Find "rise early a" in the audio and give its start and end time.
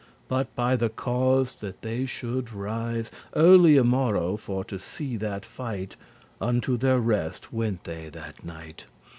2.51-3.83